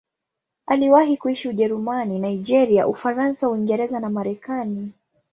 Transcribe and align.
Aliwahi 0.65 1.17
kuishi 1.17 1.49
Ujerumani, 1.49 2.19
Nigeria, 2.19 2.87
Ufaransa, 2.87 3.49
Uingereza 3.49 3.99
na 3.99 4.09
Marekani. 4.09 4.91